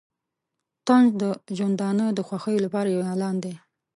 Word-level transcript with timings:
طنز 0.85 1.09
د 1.21 1.23
ژوندانه 1.57 2.05
د 2.17 2.19
خوښیو 2.27 2.63
لپاره 2.65 2.89
یو 2.95 3.01
اعلان 3.09 3.35
دی. 3.43 3.53